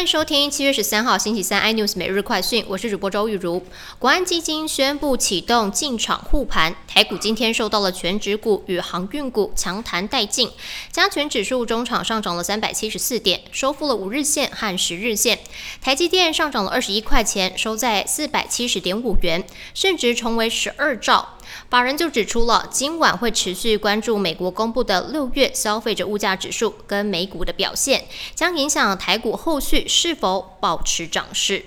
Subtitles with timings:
[0.00, 3.62] 欢迎收听七月十三号星期三 iNews 每日快讯，我是主播周玉如。
[3.98, 10.50] 国安基金宣布启动进场护盘，台股今天受到了全指股与航运股强弹带进，
[10.90, 15.38] 加权指数中场上涨了三百七十四点，收复了五日线和十日线。
[15.82, 19.44] 台积电上涨了二十一块钱，收在四百七十点五元，
[19.74, 21.36] 市值重为十二兆。
[21.68, 31.64] 法人就指出了，今晚会持续关注美国公布的六月消费者物价指数跟美股的表现，将影响台股后续是否保持涨势。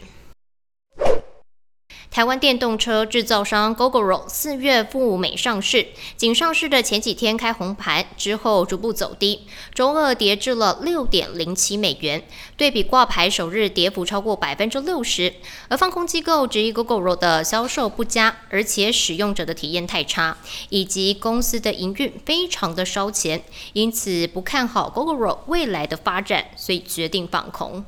[2.13, 12.23] 台湾电动车制造商 Gogoro 四月赴美上市，仅上市的前几天开红盘，之后逐步走低，周二跌至了六点零七美元，
[12.55, 15.34] 对比挂牌首日跌幅超过百分之六十。
[15.70, 20.38] 而放空机构质疑 Gogoro 的销售不佳，而且使用者的体验太差，
[20.70, 27.83] 以及公司的营运非常的烧钱，因此不看好 Gogoro 未来的发展，所以决定放空。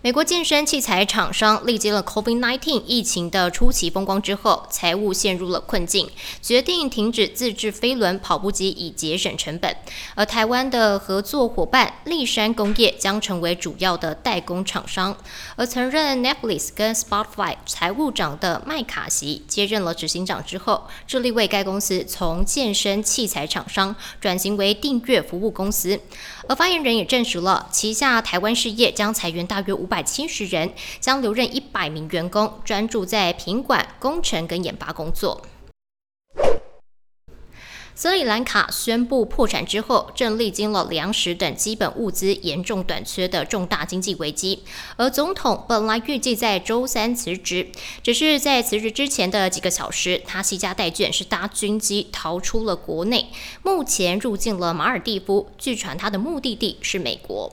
[0.00, 6.08] 美国健身器材厂商历经了 COVID-19 疫情的初期风光之后，财务陷入了困境，
[6.40, 9.76] 决定停止自制飞轮跑步机以节省成本。
[10.14, 15.16] 而台湾的合作伙伴立山工业将成为主要的代工厂商。
[15.56, 26.00] 而曾任 Netflix 跟 Spotify 财务长的麦卡锡接任了执行长之后，致力为该公司从健身器材厂商转型为订阅服务公司。
[26.48, 29.87] 而发言人也证实了，旗下台湾事业将裁员大约五。
[29.88, 35.42] 百七十人将留任一百名员工，专注在品管、工程跟研发工作。
[37.94, 44.62] 斯里兰卡宣布破产之后，正历经了粮食等基本物资严重短缺的重大经济危机。
[44.96, 53.30] 而总统本来预计在周三辞职，只是在辞职之前的几个小时，他携家带眷是搭军机逃出了国内，
[53.64, 55.50] 目前入境了马尔蒂夫。
[55.58, 57.52] 据传他的目的地是美国。